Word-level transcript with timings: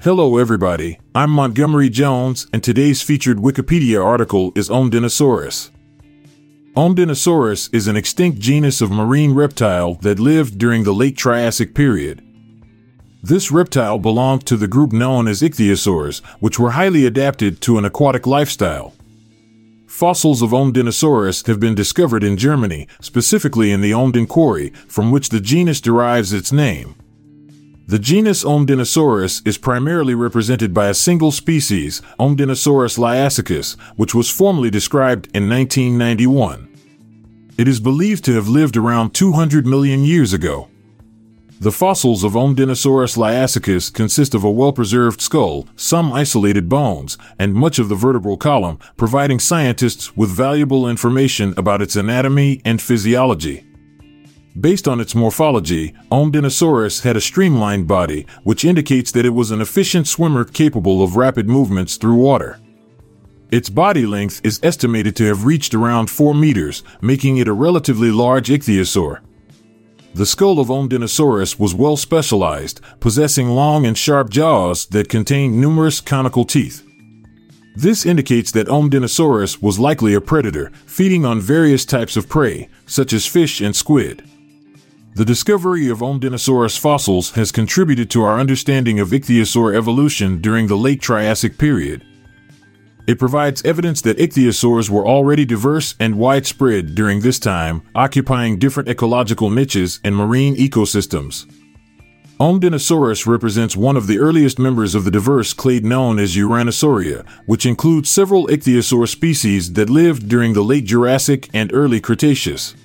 Hello, 0.00 0.38
everybody. 0.38 1.00
I'm 1.12 1.30
Montgomery 1.30 1.90
Jones, 1.90 2.46
and 2.52 2.62
today's 2.62 3.02
featured 3.02 3.38
Wikipedia 3.38 4.02
article 4.02 4.52
is 4.54 4.68
Ohmdenosaurus. 4.68 5.70
Ohmdenosaurus 6.76 7.68
is 7.74 7.88
an 7.88 7.96
extinct 7.96 8.38
genus 8.38 8.80
of 8.80 8.92
marine 8.92 9.34
reptile 9.34 9.94
that 10.02 10.20
lived 10.20 10.56
during 10.56 10.84
the 10.84 10.94
late 10.94 11.16
Triassic 11.16 11.74
period. 11.74 12.22
This 13.24 13.50
reptile 13.50 13.98
belonged 13.98 14.46
to 14.46 14.56
the 14.56 14.68
group 14.68 14.92
known 14.92 15.26
as 15.26 15.42
ichthyosaurs, 15.42 16.24
which 16.38 16.60
were 16.60 16.70
highly 16.70 17.04
adapted 17.04 17.60
to 17.62 17.76
an 17.76 17.84
aquatic 17.84 18.24
lifestyle. 18.24 18.94
Fossils 19.88 20.42
of 20.42 20.50
Ohmdenosaurus 20.50 21.44
have 21.48 21.58
been 21.58 21.74
discovered 21.74 22.22
in 22.22 22.36
Germany, 22.36 22.86
specifically 23.00 23.72
in 23.72 23.80
the 23.80 23.90
Ohmden 23.90 24.28
quarry, 24.28 24.70
from 24.86 25.10
which 25.10 25.30
the 25.30 25.40
genus 25.40 25.80
derives 25.80 26.32
its 26.32 26.52
name. 26.52 26.94
The 27.88 27.98
genus 27.98 28.44
Ohmdenosaurus 28.44 29.40
is 29.48 29.56
primarily 29.56 30.14
represented 30.14 30.74
by 30.74 30.88
a 30.88 30.94
single 30.94 31.32
species, 31.32 32.02
Ohmdenosaurus 32.20 32.98
liassicus, 32.98 33.80
which 33.96 34.14
was 34.14 34.28
formally 34.28 34.68
described 34.68 35.26
in 35.34 35.48
1991. 35.48 36.68
It 37.56 37.66
is 37.66 37.80
believed 37.80 38.26
to 38.26 38.34
have 38.34 38.46
lived 38.46 38.76
around 38.76 39.14
200 39.14 39.66
million 39.66 40.04
years 40.04 40.34
ago. 40.34 40.68
The 41.60 41.72
fossils 41.72 42.24
of 42.24 42.32
Ohmdenosaurus 42.32 43.16
liassicus 43.16 43.90
consist 43.90 44.34
of 44.34 44.44
a 44.44 44.50
well-preserved 44.50 45.22
skull, 45.22 45.66
some 45.74 46.12
isolated 46.12 46.68
bones, 46.68 47.16
and 47.38 47.54
much 47.54 47.78
of 47.78 47.88
the 47.88 47.94
vertebral 47.94 48.36
column, 48.36 48.78
providing 48.98 49.38
scientists 49.38 50.14
with 50.14 50.28
valuable 50.28 50.86
information 50.86 51.54
about 51.56 51.80
its 51.80 51.96
anatomy 51.96 52.60
and 52.66 52.82
physiology. 52.82 53.67
Based 54.58 54.88
on 54.88 55.00
its 55.00 55.14
morphology, 55.14 55.94
Ohmdenosaurus 56.10 57.02
had 57.02 57.16
a 57.16 57.20
streamlined 57.20 57.86
body, 57.86 58.26
which 58.42 58.64
indicates 58.64 59.12
that 59.12 59.26
it 59.26 59.30
was 59.30 59.50
an 59.50 59.60
efficient 59.60 60.08
swimmer 60.08 60.44
capable 60.44 61.02
of 61.02 61.16
rapid 61.16 61.48
movements 61.48 61.96
through 61.96 62.16
water. 62.16 62.58
Its 63.50 63.70
body 63.70 64.04
length 64.04 64.40
is 64.44 64.60
estimated 64.62 65.16
to 65.16 65.24
have 65.24 65.44
reached 65.44 65.74
around 65.74 66.10
4 66.10 66.34
meters, 66.34 66.82
making 67.00 67.38
it 67.38 67.48
a 67.48 67.52
relatively 67.52 68.10
large 68.10 68.48
ichthyosaur. 68.48 69.20
The 70.14 70.26
skull 70.26 70.58
of 70.58 70.68
Ohmdenosaurus 70.68 71.58
was 71.58 71.74
well 71.74 71.96
specialized, 71.96 72.80
possessing 72.98 73.50
long 73.50 73.86
and 73.86 73.96
sharp 73.96 74.30
jaws 74.30 74.86
that 74.86 75.08
contained 75.08 75.60
numerous 75.60 76.00
conical 76.00 76.44
teeth. 76.44 76.84
This 77.76 78.04
indicates 78.04 78.50
that 78.52 78.66
Ohmdenosaurus 78.66 79.62
was 79.62 79.78
likely 79.78 80.14
a 80.14 80.20
predator, 80.20 80.72
feeding 80.86 81.24
on 81.24 81.40
various 81.40 81.84
types 81.84 82.16
of 82.16 82.28
prey, 82.28 82.68
such 82.86 83.12
as 83.12 83.24
fish 83.24 83.60
and 83.60 83.76
squid. 83.76 84.27
The 85.18 85.24
discovery 85.24 85.88
of 85.88 85.98
Ohmdenosaurus 85.98 86.78
fossils 86.78 87.32
has 87.32 87.50
contributed 87.50 88.08
to 88.10 88.22
our 88.22 88.38
understanding 88.38 89.00
of 89.00 89.08
ichthyosaur 89.08 89.74
evolution 89.74 90.40
during 90.40 90.68
the 90.68 90.76
late 90.76 91.00
Triassic 91.00 91.58
period. 91.58 92.06
It 93.08 93.18
provides 93.18 93.64
evidence 93.64 94.00
that 94.02 94.18
ichthyosaurs 94.18 94.88
were 94.88 95.04
already 95.04 95.44
diverse 95.44 95.96
and 95.98 96.18
widespread 96.18 96.94
during 96.94 97.18
this 97.18 97.40
time, 97.40 97.82
occupying 97.96 98.60
different 98.60 98.88
ecological 98.88 99.50
niches 99.50 99.98
and 100.04 100.14
marine 100.14 100.54
ecosystems. 100.54 101.52
Ohmdenosaurus 102.38 103.26
represents 103.26 103.76
one 103.76 103.96
of 103.96 104.06
the 104.06 104.20
earliest 104.20 104.60
members 104.60 104.94
of 104.94 105.02
the 105.02 105.10
diverse 105.10 105.52
clade 105.52 105.84
known 105.84 106.20
as 106.20 106.36
Uranosauria, 106.36 107.28
which 107.44 107.66
includes 107.66 108.08
several 108.08 108.46
ichthyosaur 108.46 109.08
species 109.08 109.72
that 109.72 109.90
lived 109.90 110.28
during 110.28 110.52
the 110.52 110.62
late 110.62 110.84
Jurassic 110.84 111.50
and 111.52 111.74
early 111.74 112.00
Cretaceous. 112.00 112.76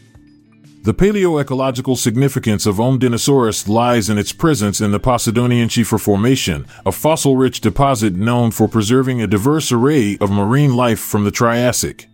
The 0.83 0.93
paleoecological 0.93 1.97
significance 1.97 2.65
of 2.65 2.75
Ohmdenosaurus 2.75 3.69
lies 3.69 4.09
in 4.09 4.17
its 4.17 4.33
presence 4.33 4.81
in 4.81 4.91
the 4.91 4.99
Posidonian-Schiefer 4.99 5.97
Formation, 5.97 6.67
a 6.85 6.91
fossil-rich 6.91 7.61
deposit 7.61 8.15
known 8.15 8.51
for 8.51 8.67
preserving 8.67 9.21
a 9.21 9.27
diverse 9.27 9.71
array 9.71 10.17
of 10.19 10.29
marine 10.29 10.75
life 10.75 10.99
from 10.99 11.23
the 11.23 11.31
Triassic. 11.31 12.09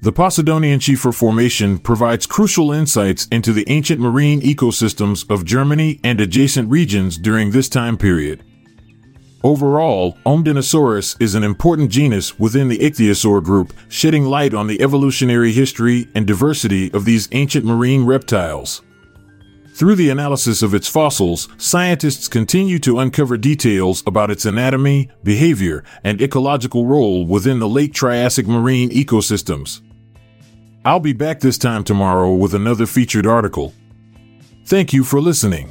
The 0.00 0.14
Posidonian-Schiefer 0.14 1.12
Formation 1.12 1.76
provides 1.76 2.24
crucial 2.24 2.72
insights 2.72 3.26
into 3.26 3.52
the 3.52 3.68
ancient 3.68 4.00
marine 4.00 4.40
ecosystems 4.40 5.30
of 5.30 5.44
Germany 5.44 6.00
and 6.02 6.22
adjacent 6.22 6.70
regions 6.70 7.18
during 7.18 7.50
this 7.50 7.68
time 7.68 7.98
period. 7.98 8.42
Overall, 9.44 10.16
Ohmdenosaurus 10.24 11.20
is 11.20 11.34
an 11.34 11.44
important 11.44 11.90
genus 11.90 12.38
within 12.38 12.68
the 12.68 12.78
ichthyosaur 12.78 13.44
group, 13.44 13.74
shedding 13.90 14.24
light 14.24 14.54
on 14.54 14.68
the 14.68 14.80
evolutionary 14.80 15.52
history 15.52 16.08
and 16.14 16.26
diversity 16.26 16.90
of 16.94 17.04
these 17.04 17.28
ancient 17.32 17.66
marine 17.66 18.06
reptiles. 18.06 18.80
Through 19.74 19.96
the 19.96 20.08
analysis 20.08 20.62
of 20.62 20.72
its 20.72 20.88
fossils, 20.88 21.50
scientists 21.58 22.26
continue 22.26 22.78
to 22.78 23.00
uncover 23.00 23.36
details 23.36 24.02
about 24.06 24.30
its 24.30 24.46
anatomy, 24.46 25.10
behavior, 25.22 25.84
and 26.02 26.22
ecological 26.22 26.86
role 26.86 27.26
within 27.26 27.58
the 27.58 27.68
late 27.68 27.92
Triassic 27.92 28.46
marine 28.46 28.88
ecosystems. 28.88 29.82
I'll 30.86 31.00
be 31.00 31.12
back 31.12 31.40
this 31.40 31.58
time 31.58 31.84
tomorrow 31.84 32.32
with 32.32 32.54
another 32.54 32.86
featured 32.86 33.26
article. 33.26 33.74
Thank 34.64 34.94
you 34.94 35.04
for 35.04 35.20
listening. 35.20 35.70